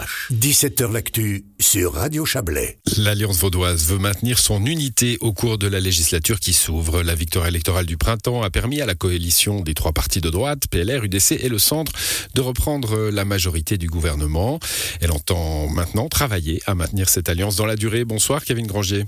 ch 0.00 0.32
17h 0.32 0.92
l'actu 0.92 1.44
sur 1.58 1.94
Radio 1.94 2.24
Chablais. 2.24 2.78
L'Alliance 2.96 3.38
vaudoise 3.38 3.86
veut 3.86 3.98
maintenir 3.98 4.38
son 4.38 4.64
unité 4.64 5.18
au 5.20 5.32
cours 5.32 5.58
de 5.58 5.66
la 5.66 5.80
législature 5.80 6.40
qui 6.40 6.52
s'ouvre. 6.52 7.02
La 7.02 7.14
victoire 7.14 7.46
électorale 7.46 7.86
du 7.86 7.96
printemps 7.96 8.42
a 8.42 8.50
permis 8.50 8.80
à 8.80 8.86
la 8.86 8.94
coalition 8.94 9.60
des 9.60 9.74
trois 9.74 9.92
partis 9.92 10.20
de 10.20 10.30
droite, 10.30 10.68
PLR, 10.70 11.04
UDC 11.04 11.32
et 11.40 11.48
le 11.48 11.58
Centre, 11.58 11.92
de 12.34 12.40
reprendre 12.40 13.10
la 13.10 13.24
majorité 13.24 13.78
du 13.78 13.88
gouvernement. 13.88 14.58
Elle 15.00 15.12
entend 15.12 15.68
maintenant 15.68 16.08
travailler 16.08 16.62
à 16.66 16.74
maintenir 16.74 17.08
cette 17.08 17.28
alliance 17.28 17.56
dans 17.56 17.66
la 17.66 17.76
durée. 17.76 18.04
Bonsoir 18.04 18.44
Kevin 18.44 18.66
Granger. 18.66 19.04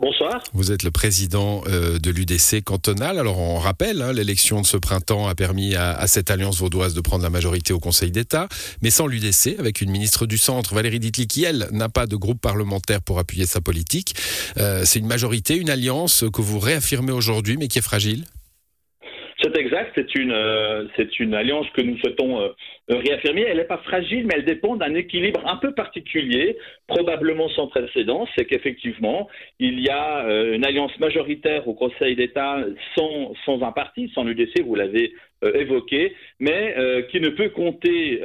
Bonsoir. 0.00 0.42
Vous 0.54 0.72
êtes 0.72 0.82
le 0.82 0.90
président 0.90 1.62
euh, 1.66 1.98
de 1.98 2.10
l'UDC 2.10 2.64
cantonal. 2.64 3.18
Alors 3.18 3.38
on 3.38 3.58
rappelle, 3.58 4.00
hein, 4.00 4.14
l'élection 4.14 4.62
de 4.62 4.66
ce 4.66 4.78
printemps 4.78 5.28
a 5.28 5.34
permis 5.34 5.74
à, 5.74 6.06
cette 6.06 6.30
alliance 6.30 6.56
vaudoise 6.56 6.94
de 6.94 7.02
prendre 7.02 7.22
la 7.22 7.28
majorité 7.28 7.74
au 7.74 7.80
Conseil 7.80 8.10
d'État, 8.10 8.48
mais 8.80 8.88
sans 8.88 9.06
l'UDC, 9.06 9.56
avec 9.58 9.82
une 9.82 9.90
ministre 9.90 10.24
du 10.24 10.38
Centre, 10.38 10.74
Valérie 10.74 11.00
Ditli, 11.00 11.26
qui 11.26 11.44
elle 11.44 11.68
n'a 11.70 11.90
pas 11.90 12.06
de 12.06 12.16
groupe 12.16 12.40
parlementaire 12.40 13.02
pour 13.02 13.18
appuyer 13.18 13.44
sa 13.44 13.60
politique. 13.60 14.14
Euh, 14.56 14.84
c'est 14.86 15.00
une 15.00 15.06
majorité, 15.06 15.56
une 15.56 15.68
alliance 15.68 16.24
que 16.32 16.40
vous 16.40 16.58
réaffirmez 16.58 17.12
aujourd'hui, 17.12 17.58
mais 17.58 17.68
qui 17.68 17.78
est 17.78 17.82
fragile 17.82 18.24
c'est 19.52 19.60
exact, 19.60 19.92
c'est 19.94 20.14
une, 20.14 20.32
euh, 20.32 20.86
c'est 20.96 21.18
une 21.20 21.34
alliance 21.34 21.66
que 21.70 21.82
nous 21.82 21.96
souhaitons 21.98 22.40
euh, 22.40 22.48
réaffirmer. 22.88 23.42
Elle 23.42 23.58
n'est 23.58 23.64
pas 23.64 23.78
fragile, 23.78 24.26
mais 24.26 24.34
elle 24.36 24.44
dépend 24.44 24.76
d'un 24.76 24.94
équilibre 24.94 25.40
un 25.46 25.56
peu 25.56 25.72
particulier, 25.72 26.56
probablement 26.86 27.48
sans 27.50 27.66
précédent. 27.68 28.26
C'est 28.36 28.44
qu'effectivement, 28.44 29.28
il 29.58 29.80
y 29.80 29.88
a 29.88 30.26
euh, 30.26 30.54
une 30.54 30.64
alliance 30.64 30.98
majoritaire 30.98 31.66
au 31.68 31.74
Conseil 31.74 32.16
d'État 32.16 32.64
sans 32.96 33.62
un 33.62 33.72
parti, 33.72 34.10
sans 34.14 34.24
l'UDC, 34.24 34.62
vous 34.64 34.74
l'avez 34.74 35.12
évoqué, 35.42 36.14
mais 36.38 36.74
qui 37.10 37.18
ne 37.18 37.30
peut 37.30 37.48
compter 37.48 38.20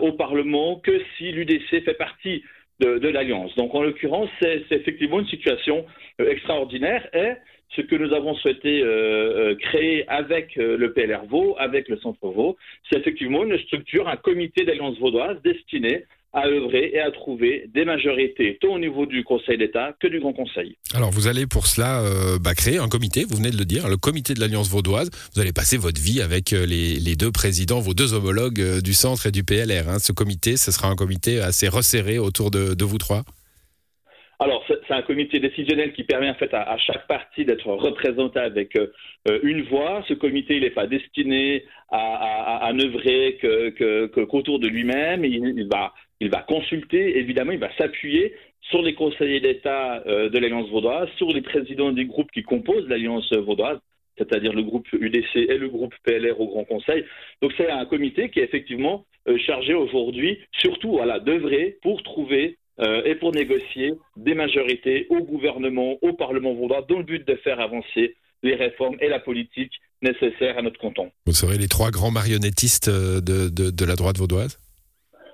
au 0.00 0.12
Parlement 0.12 0.80
que 0.80 1.00
si 1.16 1.30
l'UDC 1.30 1.84
fait 1.84 1.94
partie 1.94 2.42
de, 2.80 3.08
l'alliance. 3.08 3.54
Donc 3.56 3.74
en 3.74 3.82
l'occurrence, 3.82 4.28
c'est 4.40 4.64
effectivement 4.70 5.20
une 5.20 5.28
situation 5.28 5.84
extraordinaire 6.18 7.06
et 7.14 7.34
ce 7.76 7.82
que 7.82 7.94
nous 7.94 8.12
avons 8.12 8.34
souhaité 8.34 8.82
euh, 8.82 9.50
euh, 9.50 9.54
créer 9.54 10.08
avec 10.08 10.58
euh, 10.58 10.76
le 10.76 10.92
PLR 10.92 11.24
Vaud, 11.26 11.54
avec 11.58 11.88
le 11.88 11.98
Centre 11.98 12.28
Vaud, 12.28 12.56
c'est 12.90 12.98
effectivement 12.98 13.44
une 13.44 13.58
structure, 13.58 14.08
un 14.08 14.16
comité 14.16 14.64
d'alliance 14.64 14.98
vaudoise 14.98 15.40
destiné 15.42 16.04
à 16.32 16.46
œuvrer 16.46 16.90
et 16.94 17.00
à 17.00 17.10
trouver 17.10 17.68
des 17.74 17.84
majorités, 17.84 18.58
tant 18.60 18.74
au 18.74 18.78
niveau 18.78 19.06
du 19.06 19.24
Conseil 19.24 19.58
d'État 19.58 19.94
que 20.00 20.06
du 20.06 20.20
Grand 20.20 20.32
Conseil. 20.32 20.76
Alors 20.94 21.10
vous 21.10 21.26
allez 21.26 21.46
pour 21.46 21.66
cela 21.66 22.02
bah, 22.40 22.54
créer 22.54 22.78
un 22.78 22.88
comité, 22.88 23.24
vous 23.28 23.36
venez 23.36 23.50
de 23.50 23.56
le 23.56 23.64
dire, 23.64 23.88
le 23.88 23.96
comité 23.96 24.34
de 24.34 24.40
l'Alliance 24.40 24.70
vaudoise. 24.70 25.10
Vous 25.34 25.40
allez 25.40 25.52
passer 25.52 25.76
votre 25.76 26.00
vie 26.00 26.20
avec 26.20 26.50
les, 26.50 27.16
deux 27.16 27.32
présidents, 27.32 27.80
vos 27.80 27.94
deux 27.94 28.14
homologues 28.14 28.80
du 28.82 28.94
Centre 28.94 29.26
et 29.26 29.32
du 29.32 29.42
PLR. 29.42 29.88
Hein. 29.88 29.98
Ce 29.98 30.12
comité, 30.12 30.56
ce 30.56 30.70
sera 30.70 30.88
un 30.88 30.96
comité 30.96 31.40
assez 31.40 31.68
resserré 31.68 32.18
autour 32.18 32.50
de 32.50 32.84
vous 32.84 32.98
trois 32.98 33.22
alors, 34.40 34.64
c'est 34.66 34.94
un 34.94 35.02
comité 35.02 35.38
décisionnel 35.38 35.92
qui 35.92 36.02
permet 36.02 36.30
en 36.30 36.34
fait 36.34 36.52
à, 36.54 36.74
chaque 36.78 37.06
parti 37.06 37.44
d'être 37.44 37.66
représenté 37.66 38.38
avec 38.38 38.74
euh, 38.74 38.88
une 39.42 39.64
voix. 39.64 40.02
Ce 40.08 40.14
comité, 40.14 40.56
il 40.56 40.62
n'est 40.62 40.70
pas 40.70 40.86
destiné 40.86 41.66
à, 41.90 42.64
à, 42.66 42.72
n'œuvrer 42.72 43.36
qu'autour 44.14 44.58
de 44.58 44.66
lui-même. 44.66 45.26
Il, 45.26 45.68
va, 45.70 45.92
il 46.20 46.30
va 46.30 46.42
consulter, 46.42 47.18
évidemment, 47.18 47.52
il 47.52 47.58
va 47.58 47.74
s'appuyer 47.76 48.34
sur 48.62 48.82
les 48.82 48.94
conseillers 48.94 49.40
d'État 49.40 50.02
euh, 50.06 50.28
de 50.28 50.38
l'Alliance 50.38 50.68
vaudoise, 50.70 51.08
sur 51.16 51.28
les 51.28 51.40
présidents 51.40 51.92
des 51.92 52.04
groupes 52.04 52.30
qui 52.30 52.42
composent 52.42 52.88
l'Alliance 52.88 53.32
vaudoise 53.32 53.78
c'est-à-dire 54.20 54.52
le 54.52 54.62
groupe 54.62 54.86
UDC 54.92 55.36
et 55.36 55.56
le 55.56 55.68
groupe 55.68 55.94
PLR 56.04 56.38
au 56.38 56.46
Grand 56.48 56.64
Conseil. 56.64 57.04
Donc 57.40 57.52
c'est 57.56 57.70
un 57.70 57.86
comité 57.86 58.28
qui 58.28 58.40
est 58.40 58.44
effectivement 58.44 59.06
euh, 59.28 59.38
chargé 59.38 59.74
aujourd'hui, 59.74 60.38
surtout 60.52 60.92
voilà, 60.92 61.20
d'œuvrer 61.20 61.78
pour 61.82 62.02
trouver 62.02 62.58
euh, 62.80 63.02
et 63.04 63.14
pour 63.14 63.32
négocier 63.32 63.94
des 64.16 64.34
majorités 64.34 65.06
au 65.10 65.20
gouvernement, 65.22 65.96
au 66.02 66.12
Parlement 66.12 66.54
vaudois, 66.54 66.84
dans 66.88 66.98
le 66.98 67.04
but 67.04 67.26
de 67.26 67.34
faire 67.36 67.60
avancer 67.60 68.14
les 68.42 68.54
réformes 68.54 68.96
et 69.00 69.08
la 69.08 69.20
politique 69.20 69.72
nécessaires 70.02 70.56
à 70.58 70.62
notre 70.62 70.80
canton. 70.80 71.10
Vous 71.26 71.32
serez 71.32 71.58
les 71.58 71.68
trois 71.68 71.90
grands 71.90 72.10
marionnettistes 72.10 72.88
de, 72.88 73.84
la 73.84 73.96
droite 73.96 74.16
vaudoise? 74.16 74.58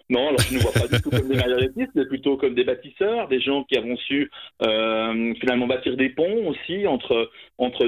Non, 0.08 0.28
alors 0.28 0.40
je 0.40 0.54
ne 0.54 0.60
vois 0.60 0.72
pas 0.72 0.86
du 0.86 1.02
tout 1.02 1.10
comme 1.10 1.28
des 1.28 1.34
marionnettistes, 1.34 1.90
mais 1.96 2.06
plutôt 2.06 2.36
comme 2.36 2.54
des 2.54 2.62
bâtisseurs, 2.62 3.26
des 3.26 3.40
gens 3.40 3.64
qui 3.64 3.76
avons 3.76 3.96
su 3.96 4.30
euh, 4.62 5.34
finalement 5.40 5.66
bâtir 5.66 5.96
des 5.96 6.10
ponts 6.10 6.46
aussi 6.46 6.86
entre, 6.86 7.28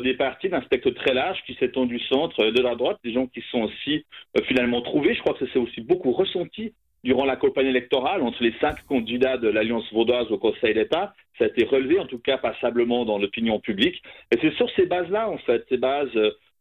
des 0.00 0.14
partis 0.14 0.48
d'un 0.48 0.62
spectre 0.62 0.90
très 0.90 1.14
large 1.14 1.38
qui 1.46 1.54
s'étend 1.54 1.86
du 1.86 2.00
centre 2.00 2.44
de 2.50 2.60
la 2.60 2.74
droite, 2.74 2.98
des 3.04 3.12
gens 3.12 3.28
qui 3.28 3.42
sont 3.52 3.62
aussi 3.62 4.04
finalement 4.46 4.82
trouvés. 4.82 5.14
Je 5.14 5.20
crois 5.20 5.34
que 5.34 5.46
ça 5.46 5.52
s'est 5.52 5.60
aussi 5.60 5.80
beaucoup 5.80 6.10
ressenti 6.10 6.72
durant 7.04 7.24
la 7.24 7.36
campagne 7.36 7.68
électorale 7.68 8.22
entre 8.22 8.42
les 8.42 8.52
cinq 8.60 8.84
candidats 8.88 9.36
de 9.36 9.46
l'Alliance 9.46 9.84
vaudoise 9.92 10.28
au 10.32 10.38
Conseil 10.38 10.74
d'État. 10.74 11.14
Ça 11.38 11.44
a 11.44 11.46
été 11.46 11.64
relevé, 11.64 12.00
en 12.00 12.06
tout 12.06 12.18
cas 12.18 12.36
passablement 12.36 13.04
dans 13.04 13.18
l'opinion 13.18 13.60
publique. 13.60 14.02
Et 14.32 14.38
c'est 14.40 14.52
sur 14.54 14.68
ces 14.74 14.86
bases-là, 14.86 15.30
en 15.30 15.38
fait, 15.38 15.64
ces 15.68 15.76
bases 15.76 16.10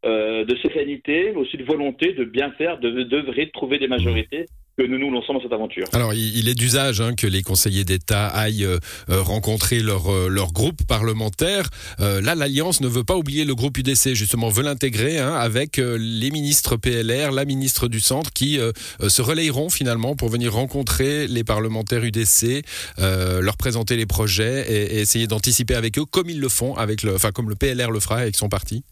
euh, 0.05 0.45
de 0.45 0.55
sérénité, 0.57 1.31
mais 1.31 1.41
aussi 1.41 1.57
de 1.57 1.63
volonté 1.63 2.13
de 2.13 2.25
bien 2.25 2.51
faire, 2.51 2.77
de 2.77 2.91
de 3.01 3.51
trouver 3.51 3.79
des 3.79 3.87
majorités 3.87 4.45
nous 4.85 4.99
nous 4.99 5.11
lançons 5.11 5.33
dans 5.33 5.41
cette 5.41 5.53
aventure. 5.53 5.85
Alors, 5.93 6.13
il 6.13 6.47
est 6.47 6.53
d'usage 6.53 7.01
hein, 7.01 7.15
que 7.15 7.25
les 7.25 7.41
conseillers 7.41 7.83
d'État 7.83 8.27
aillent 8.27 8.65
euh, 8.65 8.77
euh, 9.09 9.21
rencontrer 9.21 9.79
leur, 9.79 10.11
euh, 10.13 10.27
leur 10.29 10.51
groupe 10.53 10.83
parlementaire. 10.87 11.69
là, 11.99 12.35
l'Alliance 12.35 12.81
ne 12.81 12.87
veut 12.87 13.03
pas 13.03 13.15
oublier 13.15 13.45
le 13.45 13.55
groupe 13.55 13.77
UDC, 13.77 14.13
justement, 14.13 14.49
veut 14.49 14.63
l'intégrer 14.63 15.17
hein, 15.17 15.33
avec 15.33 15.77
les 15.77 16.31
ministres 16.31 16.75
PLR, 16.75 17.31
la 17.31 17.45
ministre 17.45 17.87
du 17.87 17.99
Centre, 17.99 18.31
qui 18.31 18.59
se 19.07 19.21
relayeront 19.21 19.69
finalement 19.69 20.15
pour 20.15 20.29
venir 20.29 20.53
rencontrer 20.53 21.27
les 21.27 21.43
parlementaires 21.43 22.03
UDC, 22.03 22.63
leur 22.97 23.57
présenter 23.57 23.95
les 23.95 24.05
projets 24.05 24.65
et, 24.71 24.99
essayer 24.99 25.27
d'anticiper 25.27 25.75
avec 25.75 25.97
eux, 25.97 26.05
comme 26.05 26.29
ils 26.29 26.39
le 26.39 26.49
font, 26.49 26.75
avec 26.75 27.03
le, 27.03 27.15
enfin, 27.15 27.31
comme 27.31 27.49
le 27.49 27.55
PLR 27.55 27.91
le 27.91 27.99
fera 27.99 28.17
avec 28.17 28.35
son 28.35 28.49
parti. 28.49 28.83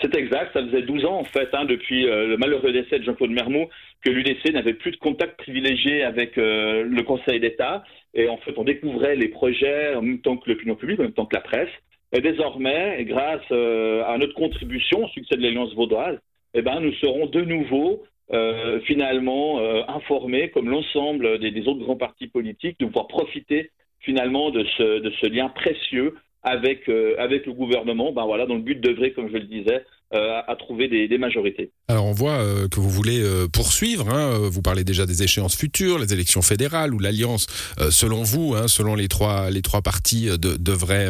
C'est 0.00 0.14
exact, 0.14 0.52
ça 0.52 0.64
faisait 0.64 0.82
12 0.82 1.04
ans 1.04 1.18
en 1.18 1.24
fait, 1.24 1.48
hein, 1.52 1.64
depuis 1.64 2.02
le 2.02 2.36
malheureux 2.36 2.72
décès 2.72 2.98
de 2.98 3.04
Jean-Claude 3.04 3.30
Mermoux, 3.30 3.68
que 4.02 4.10
l'UDC 4.10 4.52
n'avait 4.52 4.74
plus 4.74 4.92
de 4.92 4.96
contact 4.96 5.38
privilégié 5.38 6.02
avec 6.02 6.38
euh, 6.38 6.84
le 6.84 7.02
Conseil 7.02 7.40
d'État. 7.40 7.84
Et 8.14 8.28
en 8.28 8.36
fait, 8.38 8.54
on 8.56 8.64
découvrait 8.64 9.16
les 9.16 9.28
projets 9.28 9.94
en 9.94 10.02
même 10.02 10.20
temps 10.20 10.36
que 10.36 10.50
l'opinion 10.50 10.76
publique, 10.76 11.00
en 11.00 11.04
même 11.04 11.12
temps 11.12 11.26
que 11.26 11.36
la 11.36 11.42
presse. 11.42 11.70
Et 12.12 12.20
désormais, 12.20 13.04
grâce 13.04 13.42
euh, 13.50 14.02
à 14.06 14.16
notre 14.18 14.34
contribution 14.34 15.04
au 15.04 15.08
succès 15.08 15.36
de 15.36 15.42
l'Alliance 15.42 15.74
vaudoise, 15.74 16.18
eh 16.54 16.62
ben, 16.62 16.80
nous 16.80 16.92
serons 16.94 17.26
de 17.26 17.42
nouveau 17.42 18.04
euh, 18.32 18.80
finalement 18.80 19.60
informés, 19.88 20.50
comme 20.50 20.68
l'ensemble 20.68 21.38
des, 21.38 21.66
autres 21.66 21.80
grands 21.80 21.96
partis 21.96 22.28
politiques, 22.28 22.78
de 22.78 22.86
pouvoir 22.86 23.08
profiter 23.08 23.70
finalement 24.00 24.50
de 24.50 24.64
ce 24.64 25.26
lien 25.28 25.48
précieux 25.48 26.14
avec, 26.42 26.88
avec 27.18 27.46
le 27.46 27.52
gouvernement, 27.52 28.12
ben 28.12 28.24
voilà, 28.24 28.46
dans 28.46 28.54
le 28.54 28.62
but 28.62 28.80
d'œuvrer, 28.80 29.12
comme 29.12 29.28
je 29.28 29.34
le 29.34 29.44
disais, 29.44 29.84
euh, 30.14 30.40
à 30.48 30.56
trouver 30.56 30.88
des, 30.88 31.18
majorités. 31.18 31.70
Alors 31.86 32.06
on 32.06 32.12
voit 32.12 32.40
euh, 32.40 32.66
que 32.66 32.80
vous 32.80 32.88
voulez 32.88 33.20
euh, 33.20 33.46
poursuivre, 33.46 34.08
hein, 34.08 34.38
vous 34.50 34.62
parlez 34.62 34.82
déjà 34.82 35.04
des 35.04 35.22
échéances 35.22 35.54
futures, 35.54 35.98
les 35.98 36.14
élections 36.14 36.40
fédérales 36.40 36.94
où 36.94 36.98
l'alliance, 36.98 37.46
selon 37.90 38.22
vous, 38.22 38.54
hein, 38.54 38.68
selon 38.68 38.94
les 38.94 39.08
trois 39.08 39.50
les 39.50 39.60
trois 39.60 39.82
partis, 39.82 40.28
de, 40.28 40.56
devrait 40.56 41.08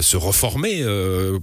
se 0.00 0.16
reformer 0.16 0.82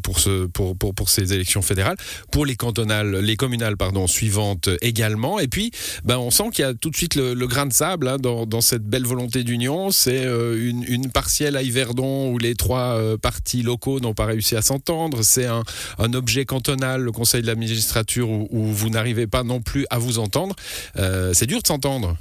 pour, 0.03 0.19
ce, 0.19 0.47
pour, 0.47 0.77
pour, 0.77 0.93
pour 0.93 1.07
ces 1.07 1.31
élections 1.31 1.61
fédérales, 1.61 1.95
pour 2.29 2.45
les 2.45 2.57
cantonales, 2.57 3.19
les 3.19 3.37
communales 3.37 3.77
pardon 3.77 4.05
suivantes 4.05 4.67
également. 4.81 5.39
Et 5.39 5.47
puis, 5.47 5.71
ben 6.03 6.17
on 6.17 6.29
sent 6.29 6.49
qu'il 6.51 6.65
y 6.65 6.67
a 6.67 6.73
tout 6.73 6.89
de 6.89 6.95
suite 6.97 7.15
le, 7.15 7.33
grain 7.47 7.67
de 7.67 7.73
sable 7.73 8.09
hein, 8.09 8.17
dans, 8.17 8.61
cette 8.61 8.83
belle 8.83 9.05
volonté 9.05 9.45
d'union. 9.45 9.91
C'est 9.91 10.25
une, 10.25 10.83
une 10.85 11.09
partielle 11.09 11.55
à 11.55 11.63
Yverdon 11.63 12.33
où 12.33 12.37
les 12.37 12.55
trois 12.55 12.99
partis 13.21 13.61
locaux 13.61 14.01
n'ont 14.01 14.13
pas 14.13 14.25
réussi 14.25 14.57
à 14.57 14.61
s'entendre. 14.61 15.23
C'est 15.23 15.45
un, 15.45 15.63
un 15.97 16.13
objet 16.13 16.43
cantonal 16.43 16.80
le 16.81 17.11
Conseil 17.11 17.41
de 17.41 17.47
la 17.47 17.55
magistrature, 17.55 18.29
où, 18.29 18.47
vous 18.51 18.89
n'arrivez 18.89 19.27
pas 19.27 19.43
non 19.43 19.61
plus 19.61 19.85
à 19.89 19.99
vous 19.99 20.19
entendre. 20.19 20.55
Euh, 20.97 21.31
c'est 21.33 21.45
dur 21.45 21.61
de 21.61 21.67
s'entendre. 21.67 22.15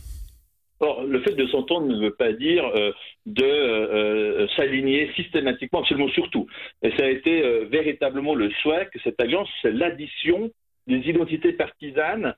le 0.80 1.20
fait 1.22 1.34
de 1.34 1.46
s'entendre 1.48 1.86
ne 1.86 2.00
veut 2.00 2.14
pas 2.14 2.32
dire 2.32 2.64
euh, 2.74 2.92
de 3.26 3.44
euh, 3.44 4.46
s'aligner 4.56 5.10
systématiquement, 5.16 5.80
absolument 5.80 6.10
surtout. 6.10 6.46
Et 6.82 6.90
ça 6.96 7.04
a 7.04 7.08
été 7.08 7.42
véritablement 7.70 8.34
le 8.34 8.50
souhait 8.62 8.88
que 8.92 8.98
cette 9.04 9.20
alliance, 9.20 9.48
c'est 9.62 9.72
l'addition 9.72 10.50
des 10.86 10.98
identités 10.98 11.52
partisanes 11.52 12.34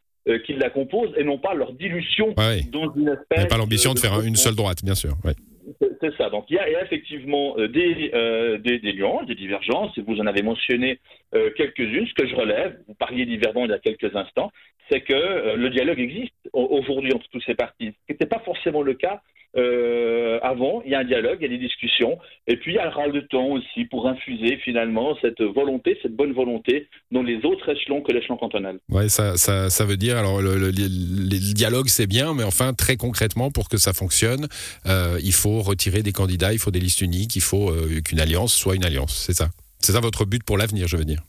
qui 0.46 0.52
la 0.52 0.70
composent 0.70 1.12
et 1.17 1.25
non 1.25 1.38
pas 1.38 1.52
leur 1.52 1.73
dilution 1.73 2.32
dans 2.70 2.94
une 2.94 3.08
espèce. 3.08 3.26
Il 3.32 3.38
n'y 3.38 3.44
a 3.44 3.46
pas 3.46 3.56
l'ambition 3.56 3.93
de, 3.93 3.99
faire 3.99 4.20
une 4.20 4.37
seule 4.37 4.55
droite, 4.55 4.85
bien 4.85 4.94
sûr. 4.94 5.17
C'est 6.00 6.14
ça. 6.17 6.31
Donc 6.31 6.47
il 6.49 6.55
y, 6.55 6.59
a, 6.59 6.82
effectivement 6.82 7.56
des, 7.56 8.11
des, 8.59 8.79
des, 8.79 8.93
nuances, 8.94 9.26
des 9.26 9.35
divergences. 9.35 9.97
Vous 9.99 10.20
en 10.20 10.26
avez 10.26 10.43
mentionné 10.43 10.99
quelques-unes. 11.56 12.06
Ce 12.06 12.14
que 12.14 12.26
je 12.26 12.35
relève, 12.35 12.79
vous 12.88 12.94
parliez 12.94 13.26
d'Yverdon 13.26 13.64
il 13.64 13.70
y 13.70 13.75
a 13.75 13.79
quelques 13.79 14.14
instants, 14.17 14.50
c'est 14.91 15.03
que 15.03 15.55
le 15.56 15.70
dialogue 15.70 16.00
existe 16.00 16.42
aujourd'hui 16.52 17.12
entre 17.12 17.28
tous 17.31 17.40
ces 17.43 17.54
partis. 17.54 17.93
Ce 18.06 18.12
n'était 18.12 18.26
pas 18.26 18.40
forcément 18.40 18.82
le 18.82 18.94
cas 18.94 19.22
euh, 19.56 20.38
avant, 20.43 20.82
il 20.84 20.93
y 20.93 20.94
a 20.94 21.00
un 21.00 21.04
dialogue, 21.04 21.37
il 21.40 21.43
y 21.43 21.54
a 21.54 21.58
des 21.58 21.62
discussions, 21.62 22.19
et 22.46 22.56
puis 22.56 22.72
il 22.72 22.76
y 22.76 22.78
a 22.78 22.84
le 22.84 22.90
râle 22.90 23.12
de 23.12 23.20
temps 23.20 23.49
aussi 23.49 23.84
pour 23.84 24.08
infuser 24.08 24.56
finalement 24.64 25.14
cette 25.20 25.43
volonté, 25.43 25.99
cette 26.02 26.16
bonne 26.16 26.32
volonté 26.32 26.88
dans 27.10 27.22
les 27.22 27.44
autres 27.44 27.69
échelons 27.70 28.00
que 28.00 28.12
l'échelon 28.12 28.37
cantonal. 28.37 28.78
Ouais, 28.88 29.10
ça, 29.10 29.37
ça, 29.37 29.69
ça 29.69 29.84
veut 29.84 29.99
dire, 29.99 30.16
alors 30.16 30.40
le, 30.40 30.56
le, 30.56 30.72
dialogue 30.72 31.88
c'est 31.88 32.06
bien, 32.06 32.32
mais 32.32 32.44
enfin 32.44 32.72
très 32.72 32.96
concrètement 32.96 33.50
pour 33.50 33.69
que 33.69 33.76
ça 33.76 33.93
fonctionne, 33.93 34.48
euh, 34.87 35.19
il 35.22 35.34
faut 35.34 35.60
retirer 35.60 36.02
des 36.02 36.12
candidats, 36.12 36.52
il 36.55 36.58
faut 36.58 36.70
des 36.70 36.81
listes 36.81 37.02
uniques, 37.02 37.37
il 37.37 37.43
faut 37.43 37.70
euh, 37.70 38.00
qu'une 38.02 38.20
alliance 38.20 38.55
soit 38.55 38.75
une 38.75 38.84
alliance, 38.84 39.25
c'est 39.26 39.34
ça. 39.34 39.50
C'est 39.81 39.93
ça 39.93 40.00
votre 40.00 40.25
but 40.25 40.43
pour 40.44 40.56
l'avenir, 40.56 40.88
je 40.88 40.96
veux 40.96 41.05
dire 41.05 41.20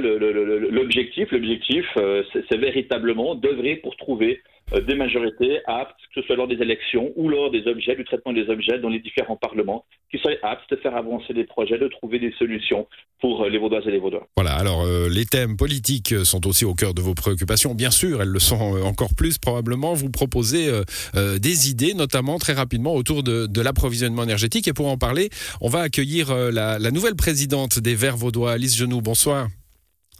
l'objectif. 0.00 1.30
L'objectif, 1.30 1.84
euh, 1.96 2.22
c'est 2.32 2.56
véritablement 2.56 3.34
d'œuvrer 3.34 3.76
pour 3.76 3.96
trouver 3.96 4.40
euh, 4.74 4.80
des 4.80 4.94
majorités 4.94 5.60
aptes, 5.66 5.96
que 6.14 6.20
ce 6.20 6.26
soit 6.26 6.36
lors 6.36 6.48
des 6.48 6.60
élections 6.60 7.10
ou 7.16 7.28
lors 7.28 7.50
des 7.50 7.66
objets, 7.66 7.96
du 7.96 8.04
traitement 8.04 8.32
des 8.32 8.48
objets 8.48 8.78
dans 8.78 8.88
les 8.88 9.00
différents 9.00 9.36
parlements, 9.36 9.84
qui 10.10 10.18
soient 10.18 10.32
aptes 10.42 10.70
de 10.70 10.76
faire 10.76 10.96
avancer 10.96 11.32
des 11.32 11.44
projets, 11.44 11.78
de 11.78 11.88
trouver 11.88 12.18
des 12.18 12.32
solutions 12.38 12.86
pour 13.20 13.44
euh, 13.44 13.48
les 13.48 13.58
Vaudoises 13.58 13.86
et 13.86 13.90
les 13.90 13.98
Vaudois. 13.98 14.26
Voilà, 14.36 14.52
alors 14.52 14.86
les 15.10 15.24
thèmes 15.24 15.56
politiques 15.56 16.14
sont 16.24 16.46
aussi 16.46 16.64
au 16.64 16.74
cœur 16.74 16.94
de 16.94 17.00
vos 17.00 17.14
préoccupations, 17.14 17.74
bien 17.74 17.90
sûr, 17.90 18.22
elles 18.22 18.28
le 18.28 18.38
sont 18.38 18.80
encore 18.84 19.14
plus 19.16 19.38
probablement. 19.38 19.94
Vous 19.94 20.10
proposez 20.10 20.70
des 21.14 21.70
idées, 21.70 21.94
notamment 21.94 22.38
très 22.38 22.52
rapidement 22.52 22.94
autour 22.94 23.22
de, 23.22 23.60
l'approvisionnement 23.60 24.22
énergétique. 24.22 24.68
Et 24.68 24.72
pour 24.72 24.88
en 24.88 24.96
parler, 24.96 25.30
on 25.60 25.68
va 25.68 25.80
accueillir 25.80 26.32
la, 26.52 26.78
la 26.78 26.90
nouvelle 26.90 27.16
présidente 27.16 27.78
des 27.78 27.94
Verts 27.94 28.16
Vaudois, 28.16 28.52
Alice 28.52 28.76
Genoux. 28.76 29.00
Bonsoir. 29.00 29.48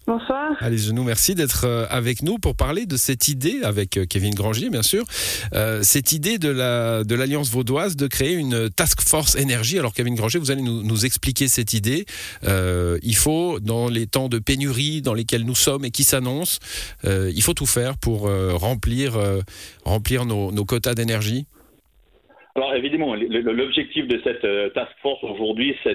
Bonsoir. 0.09 0.57
Allez, 0.61 0.79
Genou, 0.79 1.03
merci 1.03 1.35
d'être 1.35 1.67
euh, 1.67 1.85
avec 1.91 2.23
nous 2.23 2.39
pour 2.39 2.57
parler 2.57 2.87
de 2.87 2.97
cette 2.97 3.29
idée, 3.29 3.61
avec 3.63 3.99
euh, 3.99 4.07
Kevin 4.09 4.33
Grangier, 4.33 4.71
bien 4.71 4.81
sûr, 4.81 5.05
euh, 5.53 5.81
cette 5.83 6.13
idée 6.13 6.39
de 6.39 6.49
la 6.49 7.05
de 7.05 7.15
l'Alliance 7.15 7.53
vaudoise 7.53 7.95
de 7.95 8.07
créer 8.07 8.33
une 8.33 8.71
task 8.71 9.03
force 9.07 9.37
énergie. 9.37 9.79
Alors, 9.79 9.93
Kevin 9.93 10.15
Granger, 10.15 10.39
vous 10.39 10.51
allez 10.51 10.63
nous, 10.63 10.83
nous 10.83 11.05
expliquer 11.05 11.47
cette 11.47 11.75
idée. 11.75 12.07
il 12.43 13.17
faut, 13.17 13.61
dans 13.61 13.91
les 13.91 14.07
temps 14.07 14.31
de 14.31 14.39
pénurie 14.39 15.03
dans 15.03 15.13
lesquels 15.13 15.45
nous 15.45 15.55
sommes 15.55 15.85
et 15.85 15.91
qui 15.91 16.05
s'annoncent, 16.05 16.59
il 17.05 17.43
faut 17.43 17.53
tout 17.53 17.67
faire 17.67 17.99
pour 17.99 18.31
remplir, 18.55 19.19
remplir 19.85 20.25
nos, 20.25 20.53
nos 20.53 20.65
quotas 20.65 20.95
d'énergie. 20.95 21.45
Alors 22.55 22.75
évidemment, 22.75 23.15
l'objectif 23.15 24.09
de 24.09 24.21
cette 24.25 24.73
task 24.73 24.93
force 25.03 25.23
aujourd'hui, 25.23 25.77
c'est 25.85 25.95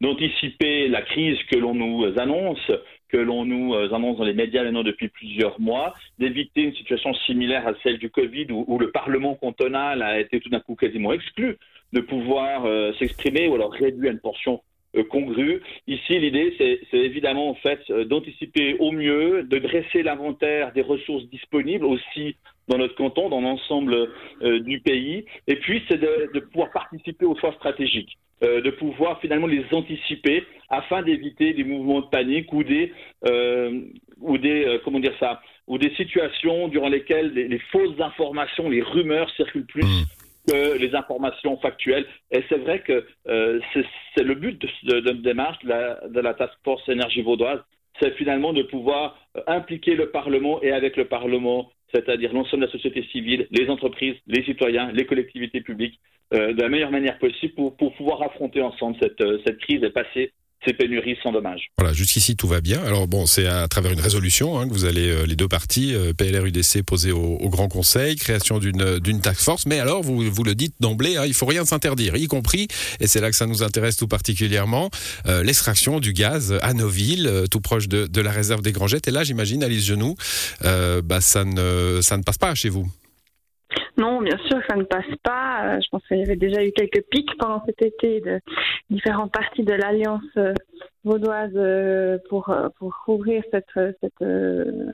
d'anticiper 0.00 0.88
la 0.88 1.02
crise 1.02 1.38
que 1.50 1.58
l'on 1.58 1.74
nous 1.74 2.04
annonce, 2.18 2.70
que 3.12 3.18
l'on 3.18 3.44
nous 3.44 3.74
euh, 3.74 3.92
annonce 3.92 4.16
dans 4.16 4.24
les 4.24 4.32
médias 4.32 4.64
maintenant 4.64 4.82
depuis 4.82 5.08
plusieurs 5.08 5.60
mois, 5.60 5.94
d'éviter 6.18 6.62
une 6.62 6.74
situation 6.74 7.12
similaire 7.26 7.68
à 7.68 7.74
celle 7.82 7.98
du 7.98 8.10
Covid 8.10 8.46
où, 8.50 8.78
le 8.78 8.90
Parlement 8.90 9.34
cantonal 9.34 10.02
a 10.02 10.18
été 10.18 10.40
tout 10.40 10.48
d'un 10.48 10.60
coup 10.60 10.74
quasiment 10.74 11.12
exclu 11.12 11.58
de 11.92 12.00
pouvoir 12.00 12.64
euh, 12.64 12.92
s'exprimer 12.94 13.48
ou 13.48 13.54
alors 13.54 13.72
réduit 13.72 14.08
à 14.08 14.12
une 14.12 14.18
portion 14.18 14.62
euh, 14.96 15.04
congrue. 15.04 15.60
Ici, 15.86 16.18
l'idée, 16.18 16.54
c'est 16.58 16.98
évidemment 16.98 17.50
en 17.50 17.54
fait 17.54 17.80
d'anticiper 17.92 18.76
au 18.78 18.92
mieux, 18.92 19.42
de 19.42 19.58
dresser 19.58 20.02
l'inventaire 20.02 20.72
des 20.72 20.82
ressources 20.82 21.24
disponibles 21.28 21.84
aussi 21.84 22.36
dans 22.68 22.78
notre 22.78 22.94
canton, 22.94 23.28
dans 23.28 23.40
l'ensemble 23.40 24.08
du 24.40 24.80
pays, 24.80 25.24
et 25.46 25.56
puis 25.56 25.82
c'est 25.88 25.98
de, 25.98 26.30
de 26.32 26.40
pouvoir 26.40 26.70
participer 26.70 27.26
aux 27.26 27.36
choix 27.36 27.52
stratégiques. 27.54 28.16
Euh, 28.42 28.60
de 28.60 28.70
pouvoir 28.70 29.20
finalement 29.20 29.46
les 29.46 29.64
anticiper 29.70 30.44
afin 30.68 31.02
d'éviter 31.02 31.52
des 31.52 31.62
mouvements 31.62 32.00
de 32.00 32.06
panique 32.06 32.52
ou 32.52 32.64
des 32.64 32.92
euh, 33.24 33.82
ou 34.18 34.36
des 34.36 34.64
euh, 34.64 34.78
comment 34.84 34.98
dire 34.98 35.14
ça 35.20 35.40
ou 35.68 35.78
des 35.78 35.94
situations 35.94 36.66
durant 36.66 36.88
lesquelles 36.88 37.32
les, 37.34 37.58
fausses 37.70 38.00
informations, 38.00 38.68
les 38.68 38.82
rumeurs 38.82 39.30
circulent 39.36 39.66
plus. 39.66 39.84
Mm. 39.84 40.04
que 40.48 40.76
les 40.76 40.92
informations 40.96 41.56
factuelles. 41.58 42.04
Et 42.32 42.42
c'est 42.48 42.58
vrai 42.58 42.80
que 42.80 43.06
c'est 43.24 44.24
le 44.24 44.34
but 44.34 44.60
de, 44.82 44.98
de, 44.98 45.12
démarche 45.12 45.62
de 45.62 45.68
la, 45.68 46.08
de 46.08 46.18
la 46.18 46.34
Task 46.34 46.54
Force 46.64 46.88
Énergie 46.88 47.22
Vaudoise, 47.22 47.60
c'est 48.00 48.10
finalement 48.16 48.52
de 48.52 48.64
pouvoir 48.64 49.16
impliquer 49.46 49.94
le 49.94 50.10
Parlement 50.10 50.60
et 50.60 50.72
avec 50.72 50.96
le 50.96 51.04
Parlement 51.04 51.70
c'est-à-dire 51.92 52.32
l'ensemble 52.32 52.62
de 52.62 52.66
la 52.66 52.72
société 52.72 53.02
civile, 53.12 53.46
les 53.50 53.68
entreprises, 53.68 54.16
les 54.26 54.44
citoyens, 54.44 54.90
les 54.92 55.06
collectivités 55.06 55.60
publiques, 55.60 56.00
euh, 56.32 56.52
de 56.52 56.62
la 56.62 56.68
meilleure 56.68 56.90
manière 56.90 57.18
possible 57.18 57.54
pour, 57.54 57.94
pouvoir 57.94 58.22
affronter 58.22 58.62
ensemble 58.62 58.96
cette, 59.00 59.20
euh, 59.20 59.38
cette 59.44 59.58
crise 59.58 59.82
et 59.82 59.90
passer 59.90 60.32
ces 60.64 60.72
pénuries 60.72 61.16
sans 61.22 61.32
dommage. 61.32 61.70
Voilà, 61.78 61.92
jusqu'ici 61.92 62.36
tout 62.36 62.46
va 62.46 62.60
bien. 62.60 62.82
Alors 62.84 63.08
bon, 63.08 63.26
c'est 63.26 63.46
à 63.46 63.66
travers 63.68 63.92
une 63.92 64.00
résolution 64.00 64.58
hein, 64.58 64.68
que 64.68 64.72
vous 64.72 64.84
allez 64.84 65.10
euh, 65.10 65.26
les 65.26 65.36
deux 65.36 65.48
parties, 65.48 65.94
euh, 65.94 66.12
PLR 66.12 66.44
UDC 66.46 66.82
poser 66.84 67.12
au, 67.12 67.38
Grand 67.52 67.68
Conseil, 67.68 68.16
création 68.16 68.58
d'une 68.58 68.98
d'une 68.98 69.20
task 69.20 69.42
force. 69.42 69.66
Mais 69.66 69.78
alors 69.78 70.02
vous 70.02 70.22
vous 70.30 70.44
le 70.44 70.54
dites 70.54 70.74
d'emblée, 70.80 71.16
hein, 71.16 71.24
il 71.26 71.34
faut 71.34 71.46
rien 71.46 71.64
s'interdire, 71.64 72.16
y 72.16 72.26
compris 72.26 72.68
et 73.00 73.06
c'est 73.06 73.20
là 73.20 73.30
que 73.30 73.36
ça 73.36 73.46
nous 73.46 73.62
intéresse 73.62 73.96
tout 73.96 74.08
particulièrement 74.08 74.88
euh, 75.26 75.42
l'extraction 75.42 76.00
du 76.00 76.12
gaz 76.12 76.58
à 76.62 76.72
Noville, 76.72 77.30
tout 77.50 77.60
proche 77.60 77.88
de, 77.88 78.06
de, 78.06 78.20
la 78.20 78.30
réserve 78.30 78.62
des 78.62 78.72
Grangettes. 78.72 79.08
Et 79.08 79.10
là, 79.10 79.22
j'imagine, 79.24 79.62
Alice 79.62 79.84
Genoux, 79.84 80.14
bah 80.62 81.20
ça 81.20 81.44
ne 81.44 82.00
ça 82.00 82.16
ne 82.16 82.22
passe 82.22 82.38
pas 82.38 82.54
chez 82.54 82.68
vous. 82.68 82.90
Non, 83.98 84.22
bien 84.22 84.38
sûr, 84.48 84.58
ça 84.68 84.76
ne 84.76 84.84
passe 84.84 85.14
pas. 85.22 85.78
Je 85.80 85.88
pense 85.90 86.06
qu'il 86.06 86.18
y 86.18 86.22
avait 86.22 86.36
déjà 86.36 86.64
eu 86.64 86.72
quelques 86.72 87.04
pics 87.10 87.36
pendant 87.38 87.62
cet 87.66 87.82
été 87.82 88.20
de 88.20 88.40
différentes 88.88 89.32
parties 89.32 89.64
de 89.64 89.74
l'Alliance 89.74 90.22
euh, 90.38 90.54
vaudoise 91.04 91.50
euh, 91.56 92.18
pour 92.28 92.48
euh, 92.50 92.68
pour 92.78 92.96
couvrir 93.04 93.42
cette 93.50 93.66
cette 94.00 94.24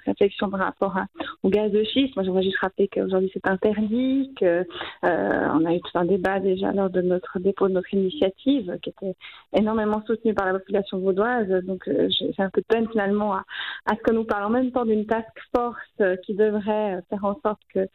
réflexion 0.06 0.50
par 0.50 0.60
rapport 0.60 0.94
au 1.42 1.50
gaz 1.50 1.70
de 1.70 1.84
schiste. 1.84 2.16
Moi, 2.16 2.24
j'aimerais 2.24 2.42
juste 2.42 2.58
rappeler 2.58 2.88
qu'aujourd'hui 2.88 3.30
c'est 3.32 3.46
interdit, 3.46 4.32
que 4.38 4.64
on 5.02 5.64
a 5.64 5.74
eu 5.74 5.80
tout 5.80 5.98
un 5.98 6.04
débat 6.04 6.40
déjà 6.40 6.72
lors 6.72 6.90
de 6.90 7.02
notre 7.02 7.38
dépôt 7.38 7.68
de 7.68 7.74
notre 7.74 7.92
initiative, 7.92 8.78
qui 8.82 8.90
était 8.90 9.14
énormément 9.52 10.02
soutenue 10.06 10.34
par 10.34 10.46
la 10.46 10.58
population 10.58 10.98
vaudoise. 10.98 11.48
Donc, 11.64 11.88
j'ai 12.08 12.32
un 12.38 12.50
peu 12.50 12.60
de 12.60 12.66
peine 12.66 12.88
finalement 12.90 13.34
à, 13.34 13.44
à 13.86 13.94
ce 13.96 14.02
que 14.02 14.12
nous 14.12 14.24
parlons 14.24 14.46
en 14.46 14.50
même 14.50 14.72
temps 14.72 14.84
d'une 14.84 15.06
task 15.06 15.28
force 15.54 15.76
qui 16.24 16.34
devrait 16.34 17.02
faire 17.10 17.24
en 17.24 17.38
sorte 17.42 17.60
que 17.74 17.88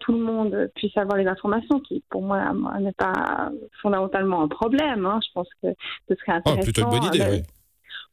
tout 0.00 0.12
le 0.12 0.18
monde 0.18 0.70
puisse 0.74 0.96
avoir 0.96 1.18
les 1.18 1.26
informations, 1.26 1.80
qui 1.80 2.02
pour 2.10 2.22
moi 2.22 2.52
n'est 2.80 2.92
pas 2.92 3.50
fondamentalement 3.82 4.42
un 4.42 4.48
problème. 4.48 5.06
Hein. 5.06 5.20
Je 5.26 5.32
pense 5.34 5.48
que 5.62 5.68
ce 6.08 6.14
serait 6.14 6.32
intéressant. 6.32 6.60
Oh, 6.60 6.64
plutôt 6.64 6.82
une 6.82 6.90
bonne 6.90 7.04
idée, 7.04 7.24
oui. 7.30 7.35